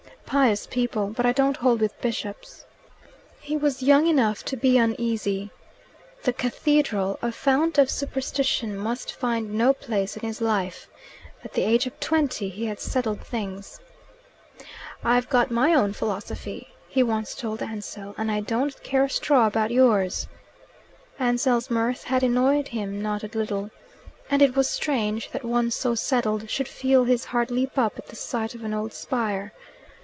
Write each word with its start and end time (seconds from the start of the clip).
"Pious 0.25 0.65
people. 0.65 1.07
But 1.09 1.25
I 1.25 1.33
don't 1.33 1.57
hold 1.57 1.81
with 1.81 1.99
bishops." 1.99 2.63
He 3.41 3.57
was 3.57 3.83
young 3.83 4.07
enough 4.07 4.45
to 4.45 4.55
be 4.55 4.77
uneasy. 4.77 5.51
The 6.23 6.31
cathedral, 6.31 7.19
a 7.21 7.33
fount 7.33 7.77
of 7.77 7.89
superstition, 7.89 8.77
must 8.77 9.11
find 9.13 9.51
no 9.53 9.73
place 9.73 10.15
in 10.15 10.25
his 10.25 10.39
life. 10.39 10.87
At 11.43 11.51
the 11.51 11.63
age 11.63 11.85
of 11.85 11.99
twenty 11.99 12.47
he 12.47 12.65
had 12.67 12.79
settled 12.79 13.19
things. 13.19 13.81
"I've 15.03 15.27
got 15.27 15.51
my 15.51 15.73
own 15.73 15.91
philosophy," 15.91 16.69
he 16.87 17.03
once 17.03 17.35
told 17.35 17.61
Ansell, 17.61 18.15
"and 18.17 18.31
I 18.31 18.39
don't 18.39 18.81
care 18.83 19.03
a 19.03 19.09
straw 19.09 19.47
about 19.47 19.69
yours." 19.71 20.29
Ansell's 21.19 21.69
mirth 21.69 22.05
had 22.05 22.23
annoyed 22.23 22.69
him 22.69 23.01
not 23.01 23.21
a 23.25 23.37
little. 23.37 23.69
And 24.29 24.41
it 24.41 24.55
was 24.55 24.69
strange 24.69 25.31
that 25.31 25.43
one 25.43 25.71
so 25.71 25.93
settled 25.93 26.49
should 26.49 26.69
feel 26.69 27.03
his 27.03 27.25
heart 27.25 27.51
leap 27.51 27.77
up 27.77 27.99
at 27.99 28.07
the 28.07 28.15
sight 28.15 28.55
of 28.55 28.63
an 28.63 28.73
old 28.73 28.93
spire. 28.93 29.51